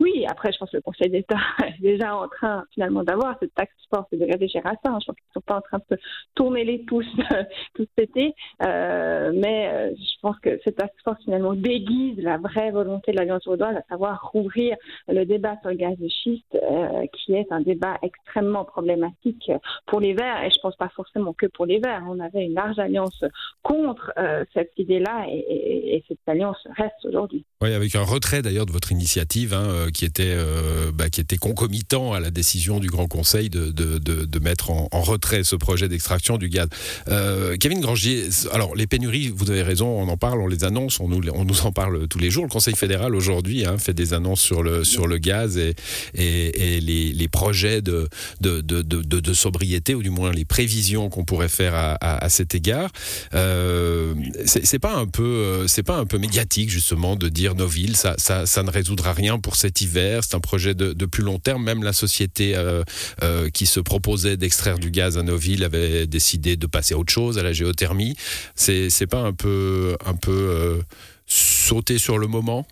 Oui, 0.03 0.25
après, 0.29 0.51
je 0.51 0.57
pense 0.57 0.69
que 0.69 0.75
le 0.75 0.81
Conseil 0.81 1.09
d'État 1.09 1.37
est 1.65 1.81
déjà 1.81 2.13
en 2.13 2.27
train 2.27 2.65
finalement 2.73 3.03
d'avoir 3.03 3.37
cette 3.39 3.55
taxe 3.55 3.71
force 3.89 4.05
et 4.11 4.17
de 4.17 4.25
réfléchir 4.25 4.61
à 4.65 4.71
ça. 4.71 4.97
Je 4.99 5.05
pense 5.05 5.05
qu'ils 5.05 5.29
ne 5.29 5.33
sont 5.35 5.41
pas 5.45 5.55
en 5.55 5.61
train 5.61 5.77
de 5.77 5.95
se 5.95 6.01
tourner 6.35 6.65
les 6.65 6.79
pouces 6.79 7.05
tout 7.73 7.85
cet 7.97 8.09
été. 8.09 8.35
Euh, 8.65 9.31
mais 9.33 9.69
euh, 9.71 9.95
je 9.95 10.19
pense 10.21 10.37
que 10.39 10.59
cette 10.65 10.75
taxe 10.75 10.93
force 11.05 11.23
finalement 11.23 11.53
déguise 11.53 12.17
la 12.17 12.37
vraie 12.37 12.71
volonté 12.71 13.13
de 13.13 13.17
l'Alliance 13.17 13.45
vaudoise, 13.45 13.77
à 13.77 13.81
savoir 13.87 14.29
rouvrir 14.33 14.75
le 15.07 15.23
débat 15.23 15.55
sur 15.61 15.69
le 15.69 15.77
gaz 15.77 15.97
de 15.97 16.09
schiste, 16.09 16.53
euh, 16.55 17.05
qui 17.13 17.35
est 17.35 17.49
un 17.51 17.61
débat 17.61 17.97
extrêmement 18.01 18.65
problématique 18.65 19.51
pour 19.85 20.01
les 20.01 20.13
Verts. 20.13 20.43
Et 20.43 20.49
je 20.49 20.57
ne 20.57 20.61
pense 20.63 20.75
pas 20.75 20.89
forcément 20.89 21.31
que 21.31 21.45
pour 21.45 21.65
les 21.65 21.79
Verts. 21.79 22.03
On 22.09 22.19
avait 22.19 22.43
une 22.43 22.55
large 22.55 22.77
alliance 22.77 23.23
contre 23.61 24.11
cette 24.53 24.73
idée-là 24.77 25.27
et, 25.29 26.03
cette 26.07 26.19
alliance 26.27 26.57
reste 26.75 27.05
aujourd'hui. 27.05 27.45
Oui, 27.61 27.73
avec 27.73 27.95
un 27.95 28.03
retrait 28.03 28.41
d'ailleurs 28.41 28.65
de 28.65 28.73
votre 28.73 28.91
initiative. 28.91 29.53
Hein, 29.53 29.87
qui 29.93 30.05
était 30.05 30.23
euh, 30.27 30.91
bah, 30.93 31.09
qui 31.09 31.21
était 31.21 31.37
concomitant 31.37 32.13
à 32.13 32.19
la 32.19 32.31
décision 32.31 32.79
du 32.79 32.89
Grand 32.89 33.07
Conseil 33.07 33.49
de, 33.49 33.71
de, 33.71 33.97
de, 33.97 34.39
mettre 34.39 34.71
en, 34.71 34.89
retrait 34.91 35.43
ce 35.43 35.55
projet 35.55 35.87
d'extraction 35.87 36.37
du 36.37 36.49
gaz. 36.49 36.67
Euh, 37.07 37.55
Kevin 37.57 37.79
Grangier, 37.79 38.27
alors 38.51 38.75
les 38.75 38.87
pénuries, 38.87 39.31
vous 39.33 39.51
avez 39.51 39.61
raison, 39.61 39.87
on 39.87 40.07
en 40.09 40.17
parle, 40.17 40.41
on 40.41 40.47
les 40.47 40.63
annonce, 40.63 40.99
on 40.99 41.07
nous, 41.07 41.21
on 41.33 41.45
nous 41.45 41.61
en 41.61 41.71
parle 41.71 42.07
tous 42.07 42.19
les 42.19 42.29
jours. 42.29 42.43
Le 42.43 42.49
Conseil 42.49 42.75
fédéral 42.75 43.15
aujourd'hui 43.15 43.65
hein, 43.65 43.77
fait 43.77 43.93
des 43.93 44.13
annonces 44.13 44.41
sur 44.41 44.63
le 44.63 44.83
sur 44.83 45.07
le 45.07 45.17
gaz 45.17 45.57
et, 45.57 45.75
et, 46.15 46.81
les, 46.81 47.13
les, 47.13 47.27
projets 47.27 47.81
de 47.81 48.09
de, 48.41 48.61
de, 48.61 48.81
de, 48.81 49.33
sobriété 49.33 49.95
ou 49.95 50.03
du 50.03 50.09
moins 50.09 50.31
les 50.31 50.45
prévisions 50.45 51.09
qu'on 51.09 51.23
pourrait 51.23 51.49
faire 51.49 51.75
à, 51.75 51.93
à, 52.01 52.29
cet 52.29 52.55
égard. 52.55 52.91
Euh, 53.33 54.13
c'est 54.45 54.79
pas 54.79 54.95
un 54.95 55.07
peu 55.07 55.65
c'est 55.67 55.83
pas 55.83 55.97
un 55.97 56.05
peu 56.05 56.17
médiatique 56.17 56.69
justement 56.69 57.15
de 57.15 57.29
dire 57.29 57.55
nos 57.55 57.67
villes, 57.67 57.95
ça, 57.95 58.15
ça, 58.17 58.45
ça 58.45 58.63
ne 58.63 58.71
résoudra 58.71 59.13
rien 59.13 59.39
pour 59.39 59.55
C'est 59.75 60.35
un 60.35 60.39
projet 60.39 60.73
de, 60.73 61.05
plus 61.05 61.23
long 61.23 61.39
terme. 61.39 61.63
Même 61.63 61.83
la 61.83 61.93
société 61.93 62.55
euh, 62.55 62.83
euh, 63.23 63.49
qui 63.49 63.65
se 63.65 63.79
proposait 63.79 64.37
d'extraire 64.37 64.79
du 64.79 64.91
gaz 64.91 65.17
à 65.17 65.23
nos 65.23 65.37
villes 65.37 65.63
avait 65.63 66.07
décidé 66.07 66.55
de 66.55 66.67
passer 66.67 66.93
à 66.93 66.97
autre 66.97 67.11
chose, 67.11 67.37
à 67.37 67.43
la 67.43 67.53
géothermie. 67.53 68.15
C'est 68.55 69.09
pas 69.09 69.21
un 69.21 69.33
peu 69.33 69.95
un 70.05 70.15
peu 70.15 70.31
euh, 70.31 70.81
sauter 71.25 71.97
sur 71.97 72.17
le 72.17 72.27
moment? 72.27 72.65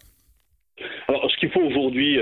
Alors, 1.07 1.29
ce 1.29 1.37
qu'il 1.37 1.49
faut 1.51 1.61
aujourd'hui 1.61 2.17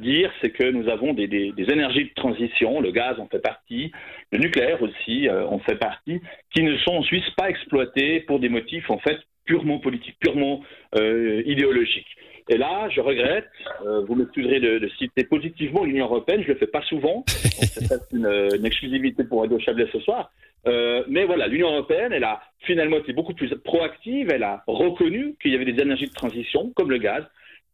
dire, 0.00 0.32
c'est 0.40 0.50
que 0.50 0.70
nous 0.70 0.88
avons 0.88 1.14
des, 1.14 1.54
énergies 1.56 2.04
de 2.04 2.14
transition, 2.14 2.80
le 2.80 2.90
gaz 2.90 3.20
en 3.20 3.28
fait 3.28 3.38
partie, 3.38 3.92
le 4.32 4.38
nucléaire 4.38 4.82
aussi 4.82 5.28
en 5.30 5.58
fait 5.60 5.76
partie, 5.76 6.20
qui 6.52 6.62
ne 6.62 6.76
sont 6.78 6.92
en 6.92 7.02
Suisse 7.02 7.28
pas 7.36 7.48
exploités 7.48 8.20
pour 8.20 8.40
des 8.40 8.48
motifs 8.48 8.90
en 8.90 8.98
fait 8.98 9.18
purement 9.44 9.78
politiques, 9.78 10.16
purement 10.20 10.62
idéologiques. 10.94 12.16
Et 12.48 12.56
là, 12.56 12.88
je 12.90 13.00
regrette, 13.00 13.48
euh, 13.86 14.00
vous 14.06 14.14
m'excuserez 14.14 14.60
de, 14.60 14.78
de, 14.78 14.88
citer 14.98 15.24
positivement 15.24 15.84
l'Union 15.84 16.06
européenne, 16.06 16.42
je 16.42 16.48
le 16.48 16.56
fais 16.56 16.66
pas 16.66 16.82
souvent, 16.82 17.24
c'est 17.26 18.00
une, 18.12 18.26
une, 18.26 18.66
exclusivité 18.66 19.24
pour 19.24 19.42
Radio 19.42 19.58
Chablais 19.58 19.88
ce 19.92 20.00
soir, 20.00 20.30
euh, 20.66 21.04
mais 21.08 21.24
voilà, 21.24 21.46
l'Union 21.46 21.70
européenne, 21.72 22.12
elle 22.12 22.24
a 22.24 22.40
finalement 22.60 22.98
été 22.98 23.12
beaucoup 23.12 23.34
plus 23.34 23.48
proactive, 23.64 24.30
elle 24.30 24.42
a 24.42 24.62
reconnu 24.66 25.34
qu'il 25.40 25.52
y 25.52 25.54
avait 25.54 25.70
des 25.70 25.80
énergies 25.80 26.08
de 26.08 26.14
transition, 26.14 26.72
comme 26.74 26.90
le 26.90 26.98
gaz, 26.98 27.24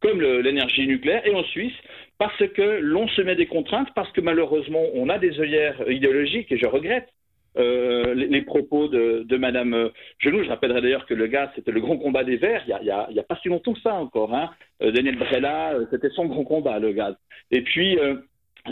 comme 0.01 0.21
l'énergie 0.21 0.87
nucléaire, 0.87 1.27
et 1.27 1.35
en 1.35 1.43
Suisse, 1.45 1.75
parce 2.19 2.47
que 2.55 2.81
l'on 2.81 3.09
se 3.09 3.23
met 3.23 3.37
des 3.37 3.47
contraintes, 3.47 3.89
parce 3.95 4.11
que 4.13 4.21
malheureusement, 4.21 4.85
on 4.95 5.09
a 5.09 5.19
des 5.19 5.41
œillères 5.41 5.91
idéologiques, 5.91 6.53
et 6.53 6.59
je 6.59 6.67
regrette 6.67 7.09
euh, 7.59 8.15
les, 8.15 8.43
propos 8.43 8.89
de, 8.89 9.25
de 9.27 9.37
Madame 9.37 9.91
Genoux. 10.19 10.43
Je 10.45 10.49
rappellerai 10.49 10.81
d'ailleurs 10.81 11.07
que 11.07 11.15
le 11.15 11.27
gaz, 11.27 11.49
c'était 11.55 11.73
le 11.73 11.81
grand 11.81 11.97
combat 11.97 12.25
des 12.25 12.37
Verts, 12.37 12.65
il 12.67 12.85
n'y 12.85 12.91
a, 12.91 13.23
pas 13.23 13.39
si 13.43 13.49
longtemps 13.49 13.73
que 13.73 13.81
ça 13.81 13.95
encore. 13.95 14.35
Hein. 14.35 14.51
Euh, 14.83 14.93
Daniel 14.93 15.17
Brella, 15.17 15.75
euh, 15.75 15.87
c'était 15.91 16.11
son 16.11 16.27
grand 16.27 16.45
combat, 16.45 16.79
le 16.79 16.93
gaz. 16.93 17.15
Et 17.51 17.63
puis, 17.63 17.99
euh, 17.99 18.17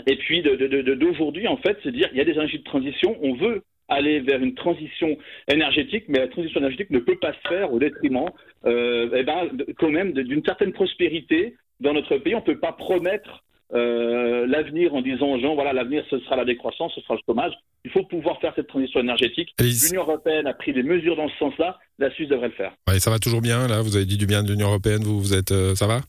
et 0.05 0.15
puis 0.17 0.41
d'aujourd'hui, 0.41 1.47
en 1.47 1.57
fait, 1.57 1.77
c'est 1.83 1.91
dire 1.91 2.09
il 2.11 2.17
y 2.17 2.21
a 2.21 2.25
des 2.25 2.33
énergies 2.33 2.59
de 2.59 2.63
transition, 2.63 3.17
on 3.21 3.33
veut 3.33 3.63
aller 3.89 4.19
vers 4.19 4.41
une 4.41 4.53
transition 4.53 5.17
énergétique, 5.51 6.05
mais 6.07 6.19
la 6.19 6.27
transition 6.27 6.59
énergétique 6.59 6.89
ne 6.91 6.99
peut 6.99 7.17
pas 7.17 7.33
se 7.33 7.47
faire 7.47 7.71
au 7.71 7.79
détriment, 7.79 8.29
euh, 8.65 9.09
eh 9.15 9.23
ben, 9.23 9.49
quand 9.77 9.89
même, 9.89 10.11
d'une 10.11 10.43
certaine 10.43 10.73
prospérité 10.73 11.55
dans 11.79 11.93
notre 11.93 12.17
pays. 12.17 12.35
On 12.35 12.39
ne 12.39 12.43
peut 12.43 12.59
pas 12.59 12.73
promettre 12.73 13.43
euh, 13.73 14.47
l'avenir 14.47 14.93
en 14.95 15.01
disant 15.01 15.27
aux 15.33 15.39
gens, 15.39 15.55
voilà, 15.55 15.73
l'avenir, 15.73 16.03
ce 16.09 16.19
sera 16.19 16.35
la 16.35 16.45
décroissance, 16.45 16.93
ce 16.95 17.01
sera 17.01 17.15
le 17.15 17.19
chômage. 17.25 17.53
Il 17.85 17.91
faut 17.91 18.03
pouvoir 18.03 18.39
faire 18.39 18.53
cette 18.55 18.67
transition 18.67 18.99
énergétique. 18.99 19.53
L'Union 19.59 20.01
européenne 20.01 20.47
a 20.47 20.53
pris 20.53 20.73
des 20.73 20.83
mesures 20.83 21.15
dans 21.15 21.29
ce 21.29 21.37
sens-là. 21.37 21.77
La 21.99 22.11
Suisse 22.11 22.29
devrait 22.29 22.49
le 22.49 22.53
faire. 22.53 22.73
Ouais, 22.87 22.99
ça 22.99 23.09
va 23.09 23.19
toujours 23.19 23.41
bien, 23.41 23.67
là? 23.67 23.81
Vous 23.81 23.95
avez 23.95 24.05
dit 24.05 24.17
du 24.17 24.25
bien 24.25 24.43
de 24.43 24.51
l'Union 24.51 24.67
européenne, 24.67 25.03
vous, 25.03 25.19
vous 25.19 25.33
êtes, 25.33 25.51
euh, 25.51 25.75
ça 25.75 25.87
va? 25.87 26.01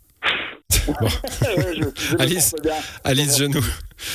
Bon. 1.00 1.08
Alice, 2.18 2.54
Alice 3.04 3.38
Genoux, 3.38 3.64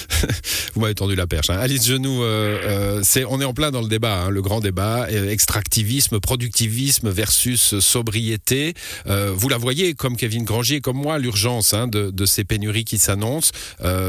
vous 0.74 0.82
m'avez 0.82 0.96
tendu 0.96 1.16
la 1.16 1.28
perche. 1.28 1.50
Hein. 1.50 1.58
Alice 1.60 1.88
Genoux, 1.88 2.24
euh, 2.24 2.60
euh, 2.64 3.02
c'est, 3.04 3.26
on 3.26 3.42
est 3.42 3.46
en 3.46 3.54
plein 3.54 3.72
dans 3.72 3.82
le 3.82 3.88
débat, 3.88 4.24
hein, 4.24 4.30
le 4.30 4.42
grand 4.42 4.60
débat, 4.60 5.08
euh, 5.12 5.30
extractivisme, 5.30 6.20
productivisme 6.20 7.10
versus 7.10 7.80
sobriété. 7.80 8.74
Vous 9.06 9.50
la 9.50 9.58
voyez, 9.58 9.94
comme 9.94 10.18
Kevin 10.18 10.44
Grangier, 10.44 10.82
comme 10.82 10.98
moi, 10.98 11.20
l'urgence 11.20 11.74
hein, 11.74 11.88
de, 11.88 12.12
de, 12.12 12.26
ces 12.26 12.44
pénuries 12.44 12.86
qui 12.86 12.98
s'annoncent. 12.98 13.52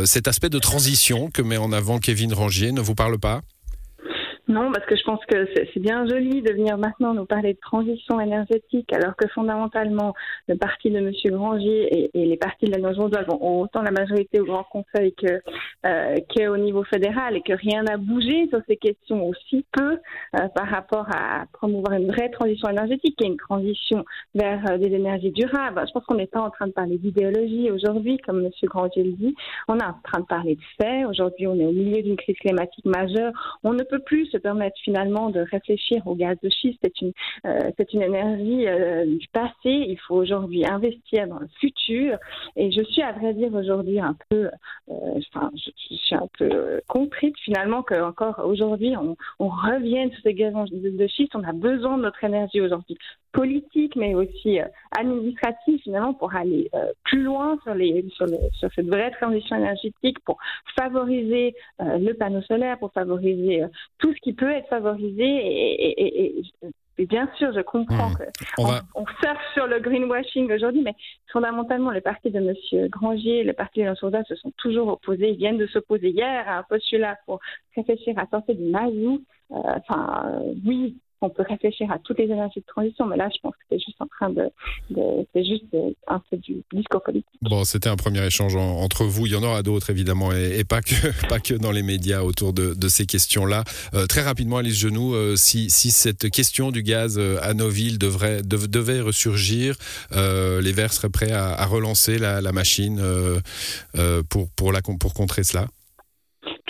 Cet 0.05 0.29
aspect 0.29 0.51
de 0.51 0.59
transition 0.59 1.31
que 1.31 1.43
met 1.43 1.57
en 1.57 1.73
avant 1.73 1.99
Kevin 1.99 2.33
Rangier 2.33 2.73
ne 2.73 2.81
vous 2.81 2.95
parle 2.95 3.19
pas? 3.19 3.43
Non, 4.47 4.71
parce 4.73 4.85
que 4.85 4.95
je 4.95 5.03
pense 5.05 5.25
que 5.25 5.49
c'est 5.55 5.81
bien 5.81 6.07
joli 6.07 6.43
de 6.43 6.53
venir 6.53 6.77
maintenant 6.77 7.15
nous 7.15 7.25
parler 7.25 7.55
de 7.55 7.59
transition 7.61 8.21
énergétique, 8.21 8.93
alors 8.93 9.17
que 9.17 9.27
fondamentalement, 9.29 10.13
le 10.49 10.57
parti 10.57 10.91
de 10.91 10.99
M. 10.99 11.13
Grangier 11.33 12.11
et, 12.13 12.27
les 12.27 12.37
partis 12.37 12.67
de 12.67 12.73
l'Alliance 12.73 12.97
vaudoise 12.97 13.25
ont 13.29 13.63
autant 13.63 13.81
la 13.81 13.91
majorité 13.91 14.41
au 14.41 14.45
Grand 14.45 14.65
Conseil 14.65 15.15
que 15.15 15.41
euh, 15.87 16.17
qu'au 16.35 16.59
niveau 16.59 16.85
fédéral 16.85 17.37
et 17.37 17.41
que 17.41 17.55
rien 17.55 17.85
n'a 17.85 17.97
bougé 17.97 18.47
sur 18.49 18.61
ces 18.69 18.77
questions 18.77 19.27
aussi 19.27 19.65
peu 19.73 19.93
euh, 20.37 20.49
par 20.55 20.69
rapport 20.69 21.07
à 21.15 21.47
promouvoir 21.53 21.95
une 21.95 22.11
vraie 22.11 22.29
transition 22.29 22.69
énergétique 22.69 23.21
et 23.23 23.27
une 23.27 23.39
transition 23.39 24.05
vers 24.35 24.63
euh, 24.71 24.77
des 24.77 24.95
énergies 24.95 25.31
durables. 25.31 25.83
Je 25.87 25.93
pense 25.93 26.05
qu'on 26.05 26.17
n'est 26.17 26.27
pas 26.27 26.41
en 26.41 26.51
train 26.51 26.67
de 26.67 26.73
parler 26.73 26.99
d'idéologie 26.99 27.71
aujourd'hui, 27.71 28.19
comme 28.19 28.45
M. 28.45 28.51
Grangier 28.65 29.05
le 29.05 29.13
dit. 29.13 29.35
On 29.69 29.79
est 29.79 29.85
en 29.85 29.95
train 30.05 30.21
de 30.21 30.27
parler 30.27 30.57
de 30.57 30.63
faits. 30.77 31.07
Aujourd'hui, 31.07 31.47
on 31.47 31.59
est 31.59 31.65
au 31.65 31.73
milieu 31.73 32.03
d'une 32.03 32.17
crise 32.17 32.37
climatique 32.37 32.85
majeure. 32.85 33.33
On 33.63 33.73
ne 33.73 33.83
peut 33.83 34.01
plus 34.01 34.34
se 34.35 34.39
permettre 34.39 34.77
finalement 34.83 35.31
de 35.31 35.41
réfléchir 35.41 36.07
au 36.07 36.15
gaz 36.15 36.37
de 36.43 36.49
schiste. 36.49 36.79
C'est 36.83 37.01
une, 37.01 37.13
euh, 37.47 37.71
c'est 37.77 37.93
une 37.93 38.03
énergie 38.03 38.67
euh, 38.67 39.07
du 39.07 39.29
passé. 39.29 39.53
Il 39.65 39.99
faut 40.07 40.17
aujourd'hui 40.17 40.67
investir 40.67 41.29
dans 41.29 41.39
le 41.39 41.49
futur. 41.61 42.19
Et 42.57 42.73
je 42.73 42.83
suis 42.83 43.03
à 43.03 43.13
vrai 43.13 43.33
dire 43.35 43.55
aujourd'hui 43.55 44.01
un 44.01 44.17
peu, 44.29 44.51
euh, 44.89 45.21
enfin, 45.35 45.51
je, 45.55 45.71
suis 45.97 46.15
un 46.15 46.29
peu 46.39 46.81
contrite 46.89 47.37
finalement 47.39 47.83
qu'encore 47.83 48.43
aujourd'hui 48.45 48.97
on, 48.97 49.17
on 49.39 49.49
revienne 49.49 50.11
sur 50.11 50.23
ces 50.23 50.35
gaz 50.35 50.55
de 50.71 51.07
schiste. 51.07 51.35
On 51.35 51.45
a 51.45 51.53
besoin 51.53 51.97
de 51.97 52.03
notre 52.03 52.23
énergie 52.25 52.61
aujourd'hui 52.61 52.99
politique, 53.35 53.97
mais 53.97 54.15
aussi 54.15 54.61
euh, 54.61 54.65
administrative 54.97 55.81
finalement 55.83 56.15
pour 56.15 56.35
aller 56.35 56.71
euh, 56.75 56.93
plus 57.05 57.23
loin 57.23 57.59
sur, 57.65 57.75
les, 57.75 58.07
sur, 58.15 58.27
le, 58.27 58.39
sur, 58.53 58.71
cette 58.75 58.87
vraie 58.87 59.11
transition 59.11 59.57
énergétique, 59.57 60.19
pour 60.25 60.39
favoriser 60.79 61.55
euh, 61.83 61.99
le 61.99 62.15
panneau 62.15 62.41
solaire, 62.43 62.79
pour 62.79 62.93
favoriser 62.93 63.65
tout 63.99 64.13
ce 64.15 64.21
qui 64.21 64.33
peut 64.33 64.51
être 64.51 64.69
favorisé. 64.69 65.25
Et, 65.25 65.91
et, 65.91 66.25
et, 66.25 66.45
et 66.97 67.07
bien 67.07 67.29
sûr, 67.37 67.53
je 67.53 67.61
comprends 67.61 68.11
mmh. 68.11 68.17
qu'on 68.57 68.65
va... 68.67 68.83
on 68.95 69.05
surfe 69.21 69.53
sur 69.53 69.67
le 69.67 69.81
greenwashing 69.81 70.53
aujourd'hui, 70.53 70.83
mais 70.83 70.95
fondamentalement, 71.33 71.91
le 71.91 72.01
parti 72.01 72.31
de 72.31 72.39
M. 72.39 72.89
Grangier 72.89 73.41
et 73.41 73.45
le 73.45 73.53
parti 73.53 73.81
de 73.81 73.87
l'Ansourda 73.87 74.23
se 74.25 74.37
sont 74.37 74.53
toujours 74.59 74.87
opposés, 74.87 75.31
ils 75.31 75.37
viennent 75.37 75.59
de 75.59 75.67
s'opposer 75.67 76.11
hier 76.11 76.49
à 76.49 76.59
un 76.59 76.63
postulat 76.63 77.17
pour 77.27 77.41
réfléchir 77.75 78.17
à 78.17 78.27
sortir 78.29 78.55
du 78.55 78.71
mazout. 78.71 79.23
Enfin, 79.51 80.25
euh, 80.27 80.55
oui, 80.65 80.97
on 81.25 81.31
peut 81.31 81.45
réfléchir 81.49 81.91
à 81.91 81.99
toutes 81.99 82.19
les 82.19 82.27
énergies 82.27 82.61
de 82.61 82.67
transition, 82.67 83.07
mais 83.07 83.17
là, 83.17 83.29
je 83.35 83.41
pense 83.41 83.55
que 83.55 83.65
c'est 83.71 83.79
juste 83.79 83.97
en 84.01 84.07
train 84.07 84.31
de, 84.31 84.51
c'est 85.33 85.45
juste 85.45 85.65
un 86.07 86.23
peu 86.31 86.37
du 86.37 86.63
discours 86.73 87.03
politique. 87.03 87.27
Bon, 87.43 87.65
c'était 87.65 87.89
un 87.89 87.97
premier 87.97 88.25
échange 88.25 88.55
en, 88.57 88.81
entre 88.81 89.05
vous. 89.05 89.27
Il 89.27 89.33
y 89.33 89.37
en 89.37 89.43
aura 89.43 89.63
d'autres 89.63 89.91
évidemment, 89.91 90.33
et, 90.33 90.65
pas 90.65 90.83
que 90.83 90.95
pas 91.29 91.41
que 91.41 91.55
dans 91.55 91.73
les 91.73 91.83
médias 91.83 92.23
autour 92.23 92.53
de, 92.53 92.89
ces 92.89 93.07
questions-là. 93.07 93.65
Euh, 93.95 94.07
très 94.07 94.21
rapidement, 94.21 94.59
Alice 94.59 94.79
Genoux, 94.79 95.15
euh, 95.15 95.37
si, 95.37 95.71
cette 95.71 96.31
question 96.31 96.71
du 96.71 96.83
gaz 96.83 97.17
euh, 97.19 97.39
à 97.43 97.55
nos 97.55 97.69
villes 97.69 97.99
devrait 97.99 98.43
dev, 98.43 98.67
devait 98.69 99.01
ressurgir, 99.01 99.77
euh, 100.13 100.61
les 100.61 100.73
Verts 100.73 100.93
seraient 100.93 101.09
prêts 101.09 101.33
à, 101.33 101.65
relancer 101.65 102.19
la, 102.19 102.41
la 102.41 102.53
machine 102.53 103.01
euh, 103.01 104.23
pour 104.29 104.51
pour 104.51 104.71
la 104.73 104.83
pour 104.83 105.15
contrer 105.15 105.45
cela? 105.45 105.67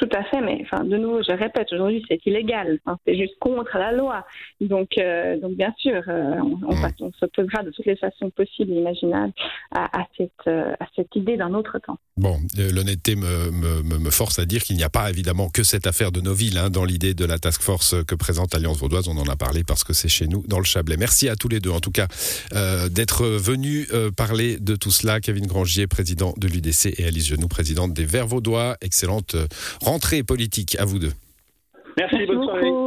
Tout 0.04 0.16
à 0.18 0.25
fait, 0.25 0.40
mais 0.42 0.61
enfin, 0.62 0.84
de 0.84 0.99
nouveau, 0.99 1.23
je 1.23 1.32
répète, 1.32 1.73
aujourd'hui, 1.73 2.04
c'est 2.08 2.20
illégal. 2.26 2.78
Enfin, 2.84 2.99
c'est 3.06 3.16
juste 3.16 3.38
contre 3.40 3.78
la 3.78 3.90
loi. 3.92 4.26
Donc, 4.61 4.99
euh, 4.99 5.38
donc 5.40 5.56
bien 5.56 5.73
sûr, 5.78 6.02
euh, 6.08 6.34
on, 6.42 6.58
on, 6.68 7.06
on 7.06 7.12
s'opposera 7.18 7.62
de 7.62 7.70
toutes 7.70 7.87
les 7.87 7.96
façons 7.96 8.28
possibles 8.28 8.73
et 8.73 8.76
imaginables 8.76 9.32
à, 9.70 10.00
à, 10.00 10.06
cette, 10.18 10.30
euh, 10.46 10.73
à 10.78 10.87
cette 10.94 11.14
idée 11.16 11.38
d'un 11.38 11.54
autre 11.54 11.78
temps. 11.78 11.96
Bon, 12.18 12.38
euh, 12.58 12.70
l'honnêteté 12.70 13.16
me, 13.16 13.50
me, 13.50 13.99
me, 13.99 14.11
force 14.11 14.38
à 14.38 14.44
dire 14.44 14.62
qu'il 14.62 14.76
n'y 14.76 14.84
a 14.84 14.90
pas 14.90 15.08
évidemment 15.08 15.49
que 15.49 15.62
cette 15.62 15.87
affaire 15.87 16.12
de 16.12 16.20
nos 16.20 16.34
villes 16.34 16.58
hein, 16.58 16.68
dans 16.68 16.84
l'idée 16.84 17.14
de 17.14 17.25
la 17.25 17.38
task 17.38 17.62
force 17.62 17.94
que 18.04 18.14
présente 18.14 18.52
l'Alliance 18.52 18.78
Vaudoise. 18.78 19.08
On 19.08 19.16
en 19.16 19.28
a 19.28 19.37
parlé 19.37 19.64
parce 19.64 19.84
que 19.84 19.94
c'est 19.94 20.08
chez 20.08 20.26
nous, 20.26 20.44
dans 20.46 20.58
le 20.58 20.64
Chablais. 20.64 20.99
Merci 20.99 21.30
à 21.30 21.37
tous 21.37 21.49
les 21.49 21.61
deux, 21.61 21.70
en 21.70 21.80
tout 21.80 21.90
cas, 21.92 22.08
euh, 22.52 22.90
d'être 22.90 23.25
venus 23.25 23.90
parler 24.18 24.58
de 24.58 24.76
tout 24.76 24.90
cela. 24.90 25.20
Kevin 25.20 25.46
Grangier, 25.46 25.87
président 25.87 26.34
de 26.37 26.46
l'UDC, 26.46 26.94
et 26.99 27.06
Alice 27.06 27.28
Genoux, 27.28 27.49
présidente 27.49 27.94
des 27.94 28.04
Verts 28.04 28.26
Vaudois. 28.26 28.76
Excellente 28.82 29.34
rentrée 29.94 30.24
politique 30.24 30.76
à 30.80 30.84
vous 30.84 30.98
deux. 30.98 31.12
Merci, 31.96 32.16
Merci 32.18 32.26
bonne 32.26 32.42
soirée. 32.42 32.83